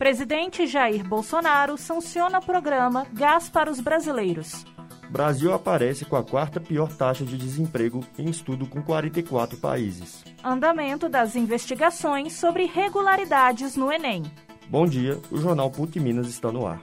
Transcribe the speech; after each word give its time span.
Presidente 0.00 0.66
Jair 0.66 1.06
Bolsonaro 1.06 1.76
sanciona 1.76 2.40
programa 2.40 3.06
Gás 3.12 3.50
para 3.50 3.70
os 3.70 3.80
Brasileiros. 3.80 4.64
Brasil 5.10 5.52
aparece 5.52 6.06
com 6.06 6.16
a 6.16 6.24
quarta 6.24 6.58
pior 6.58 6.90
taxa 6.90 7.22
de 7.22 7.36
desemprego 7.36 8.02
em 8.18 8.30
estudo 8.30 8.66
com 8.66 8.80
44 8.80 9.58
países. 9.58 10.24
Andamento 10.42 11.06
das 11.06 11.36
investigações 11.36 12.32
sobre 12.32 12.62
irregularidades 12.62 13.76
no 13.76 13.92
Enem. 13.92 14.22
Bom 14.70 14.86
dia, 14.86 15.20
o 15.30 15.36
Jornal 15.36 15.70
PUC 15.70 16.00
Minas 16.00 16.28
está 16.28 16.50
no 16.50 16.66
ar. 16.66 16.80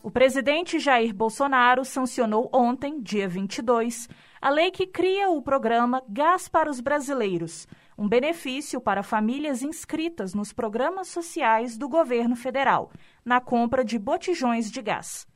O 0.00 0.12
presidente 0.12 0.78
Jair 0.78 1.12
Bolsonaro 1.12 1.84
sancionou 1.84 2.48
ontem, 2.52 3.00
dia 3.00 3.28
22, 3.28 4.08
a 4.40 4.48
lei 4.48 4.70
que 4.70 4.86
cria 4.86 5.28
o 5.28 5.42
programa 5.42 6.02
Gás 6.08 6.48
para 6.48 6.70
os 6.70 6.80
Brasileiros, 6.80 7.68
um 7.98 8.08
benefício 8.08 8.80
para 8.80 9.02
famílias 9.02 9.62
inscritas 9.62 10.32
nos 10.32 10.50
programas 10.50 11.08
sociais 11.08 11.76
do 11.76 11.86
governo 11.86 12.34
federal, 12.34 12.90
na 13.22 13.38
compra 13.38 13.84
de 13.84 13.98
botijões 13.98 14.70
de 14.70 14.80
gás. 14.80 15.26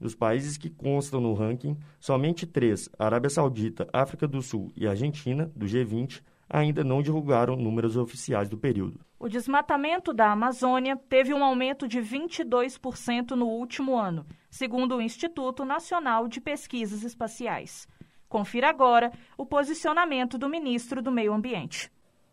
Dos 0.00 0.14
países 0.14 0.56
que 0.56 0.68
constam 0.68 1.20
no 1.20 1.32
ranking, 1.34 1.76
somente 1.98 2.46
três, 2.46 2.88
Arábia 2.98 3.30
Saudita, 3.30 3.88
África 3.92 4.28
do 4.28 4.42
Sul 4.42 4.70
e 4.76 4.86
Argentina, 4.86 5.50
do 5.56 5.66
G20, 5.66 6.22
ainda 6.48 6.84
não 6.84 7.02
divulgaram 7.02 7.56
números 7.56 7.96
oficiais 7.96 8.48
do 8.48 8.58
período. 8.58 9.00
O 9.18 9.28
desmatamento 9.28 10.12
da 10.12 10.30
Amazônia 10.30 10.96
teve 11.08 11.32
um 11.32 11.42
aumento 11.42 11.88
de 11.88 11.98
22% 12.00 13.30
no 13.30 13.46
último 13.46 13.96
ano, 13.96 14.26
segundo 14.50 14.96
o 14.96 15.00
Instituto 15.00 15.64
Nacional 15.64 16.28
de 16.28 16.40
Pesquisas 16.40 17.02
Espaciais. 17.02 17.88
Confira 18.28 18.68
agora 18.68 19.10
o 19.38 19.46
posicionamento 19.46 20.36
do 20.36 20.48
ministro 20.48 21.00
do 21.00 21.10
Meio 21.10 21.32
Ambiente. 21.32 21.90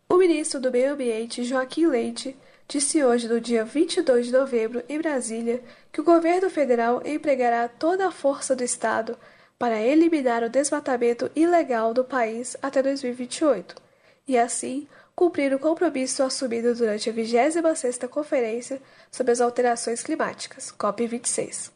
O 0.08 0.18
ministro 0.18 0.60
do 0.60 0.70
Meio 0.70 0.92
Ambiente, 0.92 1.42
Joaquim 1.42 1.86
Leite, 1.86 2.36
disse 2.66 3.02
hoje, 3.04 3.28
no 3.28 3.40
dia 3.40 3.64
22 3.64 4.26
de 4.26 4.32
novembro, 4.32 4.82
em 4.88 4.98
Brasília, 4.98 5.62
que 5.92 6.00
o 6.00 6.04
governo 6.04 6.50
federal 6.50 7.02
empregará 7.04 7.68
toda 7.68 8.06
a 8.06 8.10
força 8.10 8.56
do 8.56 8.64
Estado 8.64 9.16
para 9.58 9.80
eliminar 9.80 10.42
o 10.42 10.48
desmatamento 10.48 11.30
ilegal 11.34 11.94
do 11.94 12.04
país 12.04 12.56
até 12.60 12.82
2028 12.82 13.76
e, 14.26 14.36
assim, 14.36 14.88
cumprir 15.14 15.54
o 15.54 15.58
compromisso 15.58 16.22
assumido 16.22 16.74
durante 16.74 17.08
a 17.08 17.12
26ª 17.12 18.08
Conferência 18.08 18.82
sobre 19.10 19.32
as 19.32 19.40
Alterações 19.40 20.02
Climáticas, 20.02 20.72
COP26. 20.76 21.70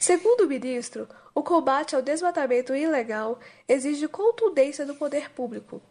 Segundo 0.00 0.42
o 0.42 0.48
ministro, 0.48 1.08
o 1.34 1.42
combate 1.42 1.96
ao 1.96 2.02
desmatamento 2.02 2.74
ilegal 2.74 3.38
exige 3.68 4.06
contundência 4.08 4.86
do 4.86 4.94
poder 4.94 5.30
público, 5.30 5.82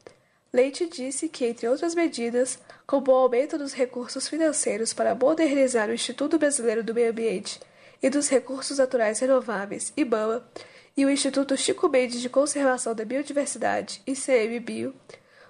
Leite 0.53 0.85
disse 0.85 1.27
que, 1.27 1.45
entre 1.45 1.67
outras 1.67 1.95
medidas, 1.95 2.59
como 2.85 3.11
o 3.11 3.15
aumento 3.15 3.57
dos 3.57 3.73
recursos 3.73 4.27
financeiros 4.27 4.93
para 4.93 5.15
modernizar 5.15 5.89
o 5.89 5.93
Instituto 5.93 6.37
Brasileiro 6.37 6.83
do 6.83 6.93
Meio 6.93 7.09
Ambiente 7.09 7.59
e 8.03 8.07
dos 8.07 8.29
Recursos 8.29 8.77
Naturais 8.77 9.19
Renováveis, 9.19 9.91
IBAMA, 9.97 10.47
e 10.95 11.05
o 11.05 11.09
Instituto 11.09 11.57
Chico 11.57 11.89
Mendes 11.89 12.21
de 12.21 12.29
Conservação 12.29 12.93
da 12.93 13.03
Biodiversidade, 13.03 14.03
ICMBio, 14.05 14.93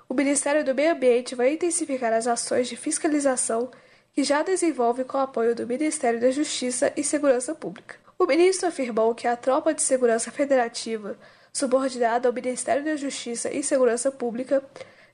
o 0.07 0.13
Ministério 0.13 0.63
do 0.63 0.73
Meio 0.73 0.93
Ambiente 0.93 1.35
vai 1.35 1.51
intensificar 1.51 2.13
as 2.13 2.25
ações 2.25 2.69
de 2.69 2.77
fiscalização 2.77 3.69
que 4.13 4.23
já 4.23 4.41
desenvolve 4.41 5.03
com 5.03 5.17
o 5.17 5.21
apoio 5.21 5.53
do 5.53 5.67
Ministério 5.67 6.21
da 6.21 6.31
Justiça 6.31 6.93
e 6.95 7.03
Segurança 7.03 7.53
Pública. 7.53 7.95
O 8.17 8.25
ministro 8.25 8.69
afirmou 8.69 9.13
que 9.13 9.27
a 9.27 9.35
Tropa 9.35 9.73
de 9.73 9.81
Segurança 9.81 10.31
Federativa, 10.31 11.17
subordinada 11.53 12.27
ao 12.27 12.33
Ministério 12.33 12.83
da 12.83 12.95
Justiça 12.95 13.53
e 13.53 13.61
Segurança 13.61 14.11
Pública, 14.11 14.63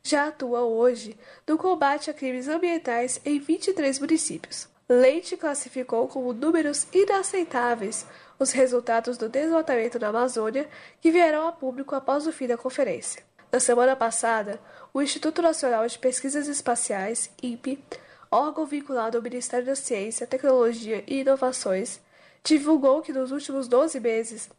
já 0.01 0.29
atua 0.29 0.61
hoje 0.61 1.19
no 1.45 1.57
combate 1.57 2.09
a 2.09 2.13
crimes 2.13 2.47
ambientais 2.47 3.19
em 3.25 3.39
23 3.39 4.00
municípios. 4.00 4.67
Leite 4.88 5.35
classificou 5.35 6.07
como 6.07 6.33
números 6.33 6.88
inaceitáveis 6.94 8.05
os 8.39 8.51
resultados 8.51 9.17
do 9.17 9.27
desmatamento 9.27 10.00
na 10.00 10.07
Amazônia 10.07 10.67
que 11.01 11.11
vieram 11.11 11.45
a 11.47 11.51
público 11.51 11.94
após 11.94 12.25
o 12.25 12.31
fim 12.31 12.47
da 12.47 12.57
conferência. 12.57 13.21
Na 13.51 13.59
semana 13.59 13.95
passada, 13.95 14.59
o 14.94 15.01
Instituto 15.01 15.41
Nacional 15.41 15.85
de 15.85 16.00
Pesquisas 16.00 16.47
Espaciais, 16.47 17.29
INPE, 17.44 17.83
órgão 18.31 18.66
vinculado 18.66 19.17
ao 19.17 19.23
Ministério 19.23 19.66
da 19.66 19.75
Ciência, 19.75 20.25
Tecnologia 20.25 21.03
e 21.06 21.19
Inovações, 21.19 22.00
divulgou 22.44 23.01
que 23.01 23.11
nos 23.11 23.31
últimos 23.31 23.67
12 23.67 24.00
meses, 24.00 24.50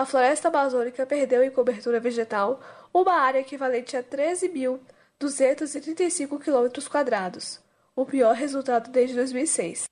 a 0.00 0.06
floresta 0.06 0.48
amazônica 0.48 1.04
perdeu 1.04 1.44
em 1.44 1.50
cobertura 1.50 2.00
vegetal 2.00 2.58
uma 2.90 3.12
área 3.12 3.40
equivalente 3.40 3.98
a 3.98 4.02
13.235 4.02 6.38
km, 6.38 6.70
o 7.94 8.06
pior 8.06 8.34
resultado 8.34 8.90
desde 8.90 9.14
2006. 9.14 9.84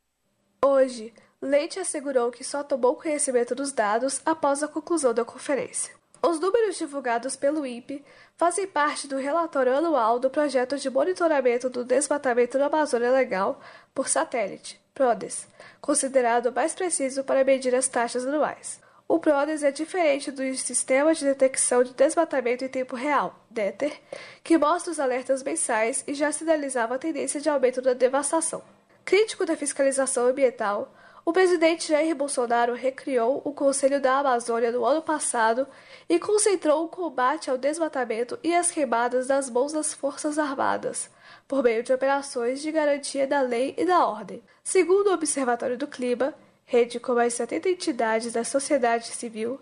Hoje, 0.64 1.12
Leite 1.42 1.78
assegurou 1.78 2.30
que 2.30 2.42
só 2.42 2.64
tomou 2.64 2.96
conhecimento 2.96 3.54
dos 3.54 3.70
dados 3.70 4.22
após 4.24 4.62
a 4.62 4.68
conclusão 4.68 5.12
da 5.12 5.26
conferência. 5.26 5.94
Os 6.22 6.40
números 6.40 6.78
divulgados 6.78 7.36
pelo 7.36 7.66
INPE 7.66 8.02
fazem 8.34 8.66
parte 8.66 9.06
do 9.06 9.18
relatório 9.18 9.76
anual 9.76 10.18
do 10.18 10.30
projeto 10.30 10.78
de 10.78 10.88
monitoramento 10.88 11.68
do 11.68 11.84
desmatamento 11.84 12.56
na 12.56 12.64
Amazônia 12.64 13.10
Legal 13.10 13.60
por 13.94 14.08
satélite, 14.08 14.80
PRODES, 14.94 15.46
considerado 15.82 16.50
mais 16.50 16.74
preciso 16.74 17.22
para 17.24 17.44
medir 17.44 17.74
as 17.74 17.88
taxas 17.88 18.26
anuais. 18.26 18.87
O 19.10 19.18
PRODES 19.18 19.62
é 19.62 19.70
diferente 19.70 20.30
do 20.30 20.42
Sistema 20.54 21.14
de 21.14 21.24
Detecção 21.24 21.82
de 21.82 21.94
Desmatamento 21.94 22.62
em 22.62 22.68
Tempo 22.68 22.94
Real, 22.94 23.42
DETER, 23.48 23.98
que 24.44 24.58
mostra 24.58 24.92
os 24.92 25.00
alertas 25.00 25.42
mensais 25.42 26.04
e 26.06 26.12
já 26.12 26.30
sinalizava 26.30 26.96
a 26.96 26.98
tendência 26.98 27.40
de 27.40 27.48
aumento 27.48 27.80
da 27.80 27.94
devastação. 27.94 28.62
Crítico 29.06 29.46
da 29.46 29.56
fiscalização 29.56 30.26
ambiental, 30.26 30.92
o 31.24 31.32
presidente 31.32 31.88
Jair 31.88 32.14
Bolsonaro 32.14 32.74
recriou 32.74 33.40
o 33.46 33.52
Conselho 33.54 33.98
da 33.98 34.18
Amazônia 34.18 34.70
no 34.70 34.84
ano 34.84 35.00
passado 35.00 35.66
e 36.06 36.18
concentrou 36.18 36.84
o 36.84 36.88
combate 36.88 37.50
ao 37.50 37.56
desmatamento 37.56 38.38
e 38.42 38.54
às 38.54 38.70
queimadas 38.70 39.26
das 39.26 39.48
mãos 39.48 39.72
das 39.72 39.94
Forças 39.94 40.38
Armadas, 40.38 41.08
por 41.46 41.62
meio 41.62 41.82
de 41.82 41.94
operações 41.94 42.60
de 42.60 42.70
garantia 42.70 43.26
da 43.26 43.40
lei 43.40 43.74
e 43.78 43.86
da 43.86 44.06
ordem. 44.06 44.42
Segundo 44.62 45.06
o 45.06 45.14
Observatório 45.14 45.78
do 45.78 45.86
Clima, 45.86 46.34
rede 46.68 47.00
com 47.00 47.14
mais 47.14 47.32
70 47.32 47.70
entidades 47.70 48.34
da 48.34 48.44
sociedade 48.44 49.06
civil, 49.06 49.58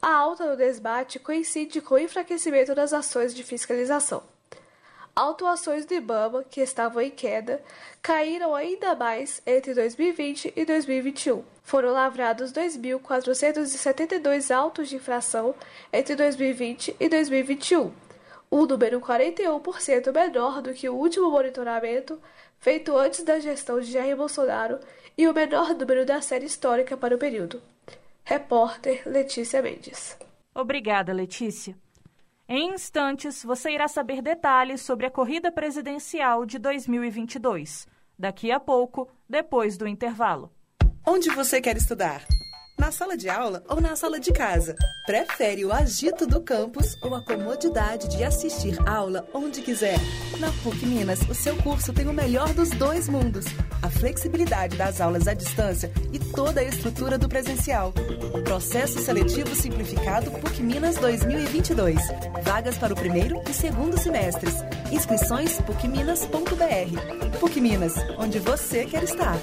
a 0.00 0.16
alta 0.16 0.46
no 0.46 0.56
desbate 0.56 1.18
coincide 1.18 1.82
com 1.82 1.96
o 1.96 1.98
enfraquecimento 1.98 2.74
das 2.74 2.94
ações 2.94 3.34
de 3.34 3.44
fiscalização. 3.44 4.22
Autuações 5.14 5.84
do 5.84 5.92
IBAMA, 5.92 6.46
que 6.50 6.62
estavam 6.62 7.02
em 7.02 7.10
queda, 7.10 7.62
caíram 8.00 8.54
ainda 8.54 8.94
mais 8.94 9.42
entre 9.46 9.74
2020 9.74 10.54
e 10.56 10.64
2021. 10.64 11.44
Foram 11.62 11.92
lavrados 11.92 12.50
2.472 12.54 14.50
autos 14.54 14.88
de 14.88 14.96
infração 14.96 15.54
entre 15.92 16.16
2020 16.16 16.96
e 16.98 17.06
2021, 17.06 17.92
um 18.50 18.64
número 18.64 18.98
41% 18.98 20.10
menor 20.10 20.62
do 20.62 20.72
que 20.72 20.88
o 20.88 20.94
último 20.94 21.30
monitoramento 21.30 22.18
feito 22.58 22.96
antes 22.96 23.22
da 23.22 23.38
gestão 23.38 23.80
de 23.80 23.90
Jair 23.90 24.16
Bolsonaro 24.16 24.78
e 25.16 25.26
o 25.28 25.34
menor 25.34 25.74
número 25.74 26.04
da 26.04 26.20
série 26.20 26.46
histórica 26.46 26.96
para 26.96 27.14
o 27.14 27.18
período. 27.18 27.62
Repórter 28.24 29.02
Letícia 29.06 29.62
Mendes. 29.62 30.16
Obrigada, 30.54 31.12
Letícia. 31.12 31.76
Em 32.48 32.74
instantes, 32.74 33.42
você 33.42 33.70
irá 33.70 33.88
saber 33.88 34.22
detalhes 34.22 34.80
sobre 34.80 35.06
a 35.06 35.10
corrida 35.10 35.50
presidencial 35.50 36.46
de 36.46 36.58
2022. 36.58 37.86
Daqui 38.18 38.50
a 38.52 38.60
pouco, 38.60 39.08
depois 39.28 39.76
do 39.76 39.86
intervalo. 39.86 40.50
Onde 41.04 41.28
você 41.30 41.60
quer 41.60 41.76
estudar? 41.76 42.24
Na 42.86 42.92
sala 42.92 43.16
de 43.16 43.28
aula 43.28 43.64
ou 43.68 43.80
na 43.80 43.96
sala 43.96 44.20
de 44.20 44.32
casa? 44.32 44.76
Prefere 45.04 45.64
o 45.64 45.72
agito 45.72 46.24
do 46.24 46.40
campus 46.40 46.96
ou 47.02 47.16
a 47.16 47.20
comodidade 47.20 48.06
de 48.06 48.22
assistir 48.22 48.78
aula 48.88 49.26
onde 49.34 49.60
quiser? 49.60 49.98
Na 50.38 50.52
PUC 50.62 50.86
Minas, 50.86 51.20
o 51.22 51.34
seu 51.34 51.56
curso 51.56 51.92
tem 51.92 52.06
o 52.06 52.12
melhor 52.12 52.54
dos 52.54 52.70
dois 52.70 53.08
mundos: 53.08 53.44
a 53.82 53.90
flexibilidade 53.90 54.76
das 54.76 55.00
aulas 55.00 55.26
à 55.26 55.34
distância 55.34 55.90
e 56.12 56.20
toda 56.20 56.60
a 56.60 56.64
estrutura 56.64 57.18
do 57.18 57.28
presencial. 57.28 57.92
Processo 58.44 59.00
seletivo 59.00 59.52
simplificado 59.56 60.30
PUC 60.30 60.62
Minas 60.62 60.94
2022. 60.94 61.96
Vagas 62.44 62.78
para 62.78 62.92
o 62.92 62.96
primeiro 62.96 63.42
e 63.50 63.52
segundo 63.52 63.98
semestres. 63.98 64.54
Inscrições 64.92 65.60
pucminas.br. 65.62 67.40
PUC 67.40 67.60
Minas, 67.60 67.94
onde 68.16 68.38
você 68.38 68.84
quer 68.84 69.02
estar. 69.02 69.36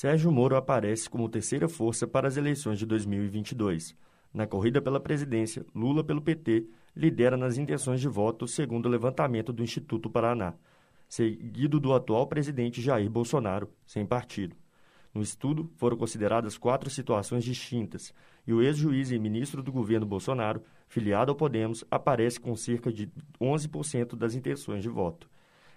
Sérgio 0.00 0.30
Moro 0.30 0.54
aparece 0.54 1.10
como 1.10 1.28
terceira 1.28 1.68
força 1.68 2.06
para 2.06 2.28
as 2.28 2.36
eleições 2.36 2.78
de 2.78 2.86
2022. 2.86 3.96
Na 4.32 4.46
corrida 4.46 4.80
pela 4.80 5.00
presidência, 5.00 5.66
Lula, 5.74 6.04
pelo 6.04 6.22
PT, 6.22 6.68
lidera 6.94 7.36
nas 7.36 7.58
intenções 7.58 8.00
de 8.00 8.06
voto, 8.06 8.46
segundo 8.46 8.86
o 8.86 8.88
levantamento 8.88 9.52
do 9.52 9.60
Instituto 9.60 10.08
Paraná, 10.08 10.54
seguido 11.08 11.80
do 11.80 11.92
atual 11.92 12.28
presidente 12.28 12.80
Jair 12.80 13.10
Bolsonaro, 13.10 13.68
sem 13.84 14.06
partido. 14.06 14.54
No 15.12 15.20
estudo, 15.20 15.68
foram 15.74 15.96
consideradas 15.96 16.56
quatro 16.56 16.88
situações 16.88 17.42
distintas, 17.42 18.14
e 18.46 18.52
o 18.52 18.62
ex-juiz 18.62 19.10
e 19.10 19.18
ministro 19.18 19.64
do 19.64 19.72
governo 19.72 20.06
Bolsonaro, 20.06 20.62
filiado 20.86 21.32
ao 21.32 21.36
Podemos, 21.36 21.84
aparece 21.90 22.38
com 22.38 22.54
cerca 22.54 22.92
de 22.92 23.10
11% 23.40 24.14
das 24.14 24.36
intenções 24.36 24.80
de 24.80 24.88
voto. 24.88 25.28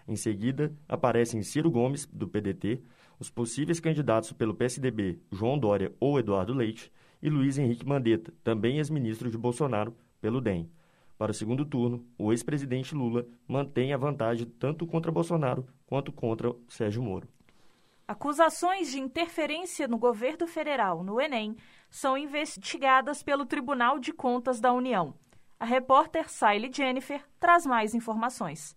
Em 0.08 0.16
seguida, 0.16 0.72
aparecem 0.88 1.42
Ciro 1.42 1.72
Gomes, 1.72 2.06
do 2.06 2.28
PDT, 2.28 2.84
os 3.22 3.30
possíveis 3.30 3.80
candidatos 3.80 4.34
pelo 4.34 4.56
PSDB, 4.56 5.20
João 5.32 5.58
Dória 5.58 5.94
ou 6.00 6.18
Eduardo 6.18 6.56
Leite, 6.56 6.92
e 7.22 7.30
Luiz 7.30 7.60
Henrique 7.60 7.86
Mandetta, 7.86 8.34
também 8.44 8.80
ex-ministro 8.80 9.30
de 9.30 9.38
Bolsonaro, 9.38 9.96
pelo 10.20 10.42
DEM. 10.42 10.68
Para 11.20 11.30
o 11.30 11.36
segundo 11.36 11.64
turno, 11.64 12.04
o 12.18 12.32
ex-presidente 12.32 12.96
Lula 12.96 13.28
mantém 13.48 13.94
a 13.94 13.98
vantagem 13.98 14.48
tanto 14.58 14.88
contra 14.88 15.12
Bolsonaro 15.12 15.68
quanto 15.86 16.12
contra 16.12 16.52
Sérgio 16.68 17.04
Moro. 17.04 17.28
Acusações 18.08 18.90
de 18.90 19.00
interferência 19.00 19.88
no 19.88 20.00
governo 20.00 20.48
federal 20.48 21.04
no 21.04 21.22
Enem 21.22 21.56
são 21.92 22.18
investigadas 22.18 23.22
pelo 23.22 23.46
Tribunal 23.46 24.00
de 24.00 24.12
Contas 24.12 24.60
da 24.60 24.74
União. 24.74 25.14
A 25.60 25.66
repórter 25.66 26.28
Saile 26.28 26.72
Jennifer 26.74 27.24
traz 27.40 27.68
mais 27.68 27.94
informações. 27.94 28.76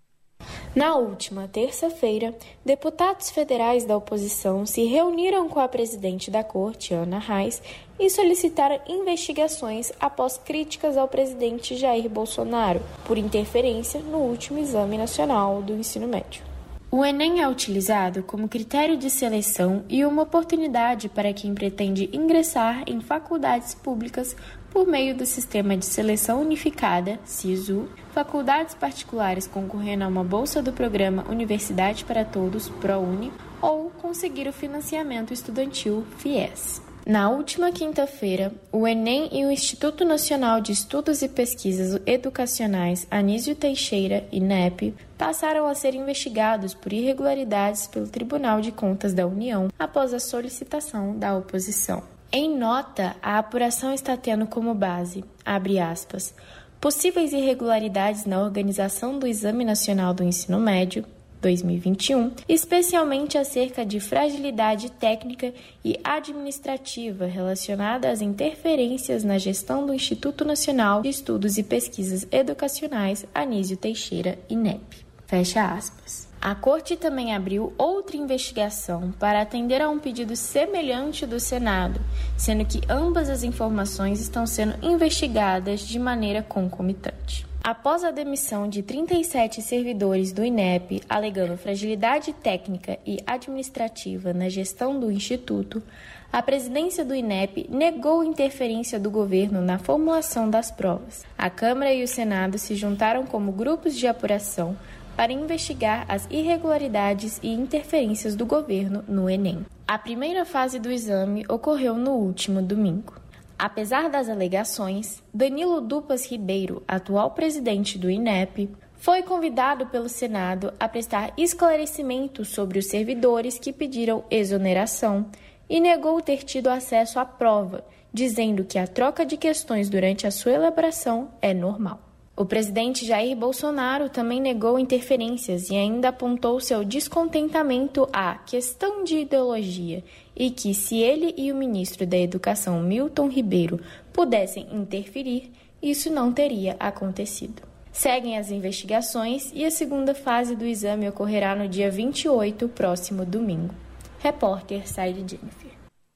Na 0.75 0.97
última 0.97 1.47
terça-feira, 1.47 2.35
deputados 2.65 3.31
federais 3.31 3.85
da 3.85 3.97
oposição 3.97 4.67
se 4.67 4.82
reuniram 4.82 5.49
com 5.49 5.61
a 5.61 5.69
presidente 5.69 6.32
da 6.32 6.43
corte, 6.43 6.93
Ana 6.93 7.21
Reis, 7.21 7.62
e 7.97 8.11
solicitaram 8.11 8.81
investigações 8.88 9.93
após 10.00 10.37
críticas 10.37 10.97
ao 10.97 11.06
presidente 11.06 11.76
Jair 11.76 12.09
Bolsonaro 12.09 12.82
por 13.06 13.17
interferência 13.17 14.00
no 14.00 14.19
último 14.19 14.59
exame 14.59 14.99
nacional 14.99 15.62
do 15.62 15.75
ensino 15.75 16.09
médio. 16.09 16.43
O 16.91 17.05
Enem 17.05 17.41
é 17.41 17.49
utilizado 17.49 18.25
como 18.25 18.49
critério 18.49 18.97
de 18.97 19.11
seleção 19.11 19.85
e 19.88 20.05
uma 20.05 20.23
oportunidade 20.23 21.09
para 21.09 21.32
quem 21.32 21.55
pretende 21.55 22.09
ingressar 22.12 22.85
em 22.87 23.00
faculdades 23.00 23.75
públicas 23.75 24.37
por 24.75 24.88
meio 24.88 25.15
do 25.15 25.25
Sistema 25.25 25.76
de 25.76 25.87
Seleção 25.87 26.43
Unificada, 26.43 27.21
SISU, 27.25 27.88
faculdades 28.12 28.75
particulares 28.75 29.47
concorrendo 29.47 30.03
a 30.03 30.09
uma 30.09 30.25
bolsa 30.25 30.61
do 30.61 30.73
programa 30.73 31.25
Universidade 31.31 32.05
para 32.05 32.25
Todos, 32.25 32.69
ProUni, 32.69 33.32
ou 33.62 33.88
conseguir 34.03 34.49
o 34.49 34.53
financiamento 34.53 35.32
estudantil 35.32 36.05
FIES. 36.19 36.82
Na 37.06 37.31
última 37.31 37.71
quinta-feira, 37.71 38.53
o 38.73 38.88
Enem 38.88 39.29
e 39.31 39.44
o 39.44 39.50
Instituto 39.50 40.05
Nacional 40.05 40.61
de 40.61 40.73
Estudos 40.73 41.23
e 41.23 41.29
Pesquisas 41.29 42.00
Educacionais 42.05 43.06
Anísio 43.09 43.55
Teixeira, 43.55 44.27
INEP, 44.32 44.93
passaram 45.17 45.67
a 45.67 45.75
ser 45.77 45.94
investigados 45.94 46.75
por 46.75 46.93
irregularidades 46.93 47.87
pelo 47.87 48.09
Tribunal 48.09 48.61
de 48.61 48.73
Contas 48.73 49.15
da 49.15 49.25
União 49.25 49.69
após 49.79 50.12
a 50.12 50.19
solicitação 50.19 51.17
da 51.17 51.37
oposição. 51.37 52.13
Em 52.36 52.52
nota, 52.52 53.14
a 53.22 53.38
apuração 53.38 53.94
está 53.94 54.16
tendo 54.16 54.44
como 54.44 54.75
base, 54.75 55.22
abre 55.44 55.78
aspas, 55.78 56.34
possíveis 56.81 57.32
irregularidades 57.32 58.25
na 58.26 58.42
organização 58.42 59.20
do 59.20 59.25
Exame 59.25 59.64
Nacional 59.64 60.12
do 60.12 60.25
Ensino 60.25 60.58
Médio 60.58 61.06
2021, 61.40 62.32
especialmente 62.48 63.38
acerca 63.38 63.86
de 63.86 64.00
fragilidade 64.00 64.90
técnica 64.90 65.54
e 65.84 65.96
administrativa 66.02 67.25
relacionada 67.26 68.10
às 68.10 68.20
interferências 68.20 69.22
na 69.22 69.38
gestão 69.38 69.86
do 69.86 69.94
Instituto 69.94 70.44
Nacional 70.44 71.02
de 71.02 71.10
Estudos 71.10 71.56
e 71.56 71.62
Pesquisas 71.62 72.26
Educacionais 72.32 73.25
Anísio 73.32 73.76
Teixeira, 73.76 74.40
INEP. 74.50 75.06
Fecha 75.25 75.64
aspas. 75.66 76.33
A 76.44 76.55
Corte 76.55 76.94
também 76.94 77.35
abriu 77.35 77.73
outra 77.79 78.19
investigação 78.19 79.14
para 79.19 79.41
atender 79.41 79.81
a 79.81 79.88
um 79.88 79.99
pedido 79.99 80.37
semelhante 80.37 81.25
do 81.25 81.41
Senado, 81.41 81.99
sendo 82.37 82.67
que 82.67 82.82
ambas 82.87 83.31
as 83.31 83.43
informações 83.43 84.20
estão 84.20 84.46
sendo 84.46 84.75
investigadas 84.85 85.81
de 85.81 85.99
maneira 85.99 86.43
concomitante. 86.43 87.46
Após 87.62 88.05
a 88.05 88.11
demissão 88.11 88.69
de 88.69 88.82
37 88.82 89.62
servidores 89.62 90.32
do 90.32 90.44
INEP, 90.44 91.00
alegando 91.08 91.56
fragilidade 91.56 92.31
técnica 92.35 92.99
e 93.06 93.20
administrativa 93.26 94.35
na 94.35 94.50
gestão 94.50 95.00
do 95.00 95.11
Instituto, 95.11 95.82
a 96.31 96.43
presidência 96.43 97.06
do 97.06 97.14
INEP 97.14 97.69
negou 97.70 98.23
interferência 98.23 99.00
do 99.00 99.11
governo 99.11 99.62
na 99.62 99.79
formulação 99.79 100.50
das 100.50 100.70
provas. 100.70 101.25
A 101.38 101.49
Câmara 101.49 101.94
e 101.94 102.05
o 102.05 102.08
Senado 102.08 102.58
se 102.58 102.75
juntaram 102.75 103.25
como 103.25 103.51
grupos 103.51 103.96
de 103.96 104.06
apuração 104.06 104.77
para 105.17 105.33
investigar 105.33 106.05
as 106.09 106.27
irregularidades 106.31 107.39
e 107.43 107.49
interferências 107.49 108.35
do 108.35 108.44
governo 108.44 109.05
no 109.06 109.29
Enem. 109.29 109.65
A 109.87 109.99
primeira 109.99 110.44
fase 110.44 110.79
do 110.79 110.91
exame 110.91 111.44
ocorreu 111.49 111.94
no 111.94 112.13
último 112.13 112.63
domingo. 112.63 113.15
Apesar 113.59 114.11
das 114.11 114.29
alegações, 114.29 115.23
Danilo 115.33 115.81
Dupas 115.81 116.31
Ribeiro, 116.31 116.83
atual 116.89 117.31
presidente 117.31 117.99
do 117.99 118.11
INEP, 118.11 118.69
foi 118.94 119.23
convidado 119.23 119.87
pelo 119.87 120.09
Senado 120.09 120.73
a 120.81 120.89
prestar 120.89 121.33
esclarecimentos 121.37 122.49
sobre 122.49 122.79
os 122.79 122.87
servidores 122.87 123.59
que 123.59 123.73
pediram 123.73 124.25
exoneração 124.31 125.27
e 125.69 125.79
negou 125.79 126.21
ter 126.21 126.43
tido 126.43 126.69
acesso 126.69 127.21
à 127.21 127.25
prova, 127.25 127.85
dizendo 128.13 128.65
que 128.65 128.79
a 128.79 128.87
troca 128.87 129.25
de 129.25 129.37
questões 129.37 129.89
durante 129.89 130.27
a 130.27 130.31
sua 130.31 130.53
elaboração 130.53 131.29
é 131.41 131.53
normal. 131.53 132.01
O 132.36 132.44
presidente 132.44 133.06
Jair 133.06 133.36
Bolsonaro 133.36 134.08
também 134.08 134.41
negou 134.41 134.76
interferências 134.76 135.70
e 135.70 135.76
ainda 135.76 136.08
apontou 136.08 136.58
seu 136.58 136.84
descontentamento 136.84 138.08
à 138.12 138.38
questão 138.38 139.05
de 139.05 139.19
ideologia 139.19 140.03
e 140.34 140.50
que, 140.50 140.74
se 140.74 140.98
ele 140.98 141.32
e 141.36 141.53
o 141.53 141.56
ministro 141.56 142.05
da 142.05 142.19
Educação 142.19 142.82
Milton 142.82 143.29
Ribeiro 143.29 143.81
pudessem 144.12 144.67
interferir, 144.72 145.53
isso 145.81 146.10
não 146.10 146.32
teria 146.32 146.74
acontecido. 146.81 147.62
Seguem 147.93 148.36
as 148.36 148.50
investigações 148.50 149.53
e 149.55 149.64
a 149.64 149.70
segunda 149.70 150.12
fase 150.12 150.56
do 150.56 150.67
exame 150.67 151.08
ocorrerá 151.08 151.55
no 151.55 151.69
dia 151.69 151.88
28, 151.88 152.69
próximo 152.69 153.24
domingo. 153.24 153.72
Repórter 154.19 154.88
Saile 154.88 155.20
Jennifer. 155.20 155.70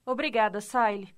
Obrigada, 0.04 0.60
Saile. 0.60 1.17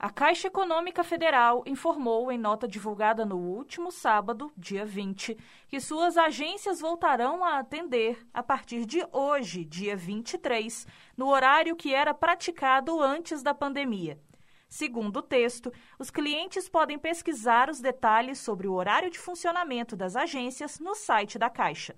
A 0.00 0.10
Caixa 0.10 0.46
Econômica 0.46 1.02
Federal 1.02 1.64
informou 1.66 2.30
em 2.30 2.38
nota 2.38 2.68
divulgada 2.68 3.26
no 3.26 3.36
último 3.36 3.90
sábado, 3.90 4.52
dia 4.56 4.86
20, 4.86 5.36
que 5.66 5.80
suas 5.80 6.16
agências 6.16 6.80
voltarão 6.80 7.42
a 7.42 7.58
atender 7.58 8.24
a 8.32 8.40
partir 8.40 8.86
de 8.86 9.04
hoje, 9.10 9.64
dia 9.64 9.96
23, 9.96 10.86
no 11.16 11.26
horário 11.26 11.74
que 11.74 11.92
era 11.92 12.14
praticado 12.14 13.02
antes 13.02 13.42
da 13.42 13.52
pandemia. 13.52 14.20
Segundo 14.68 15.16
o 15.16 15.22
texto, 15.22 15.72
os 15.98 16.10
clientes 16.10 16.68
podem 16.68 16.96
pesquisar 16.96 17.68
os 17.68 17.80
detalhes 17.80 18.38
sobre 18.38 18.68
o 18.68 18.74
horário 18.74 19.10
de 19.10 19.18
funcionamento 19.18 19.96
das 19.96 20.14
agências 20.14 20.78
no 20.78 20.94
site 20.94 21.40
da 21.40 21.50
Caixa. 21.50 21.96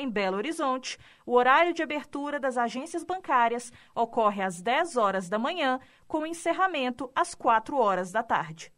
Em 0.00 0.08
Belo 0.08 0.36
Horizonte, 0.36 0.96
o 1.26 1.34
horário 1.34 1.74
de 1.74 1.82
abertura 1.82 2.38
das 2.38 2.56
agências 2.56 3.02
bancárias 3.02 3.72
ocorre 3.92 4.40
às 4.40 4.62
10 4.62 4.96
horas 4.96 5.28
da 5.28 5.40
manhã, 5.40 5.80
com 6.06 6.24
encerramento 6.24 7.10
às 7.16 7.34
4 7.34 7.76
horas 7.76 8.12
da 8.12 8.22
tarde. 8.22 8.72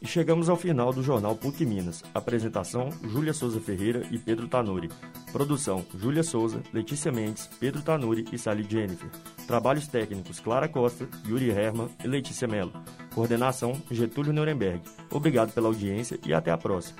E 0.00 0.06
chegamos 0.06 0.48
ao 0.48 0.56
final 0.56 0.92
do 0.92 1.02
jornal 1.02 1.34
PUC 1.34 1.66
Minas. 1.66 2.04
Apresentação: 2.14 2.88
Júlia 3.02 3.34
Souza 3.34 3.60
Ferreira 3.60 4.06
e 4.12 4.18
Pedro 4.18 4.46
Tanuri. 4.46 4.88
Produção: 5.32 5.84
Júlia 5.94 6.22
Souza, 6.22 6.62
Letícia 6.72 7.10
Mendes, 7.10 7.48
Pedro 7.58 7.82
Tanuri 7.82 8.24
e 8.32 8.38
Sally 8.38 8.62
Jennifer. 8.62 9.10
Trabalhos 9.48 9.88
técnicos: 9.88 10.38
Clara 10.38 10.68
Costa, 10.68 11.08
Yuri 11.26 11.50
Herman 11.50 11.88
e 12.04 12.06
Letícia 12.06 12.46
Mello. 12.46 12.72
Coordenação 13.14 13.80
Getúlio 13.90 14.32
Nuremberg. 14.32 14.80
Obrigado 15.10 15.52
pela 15.52 15.68
audiência 15.68 16.18
e 16.24 16.32
até 16.32 16.50
a 16.50 16.58
próxima. 16.58 16.98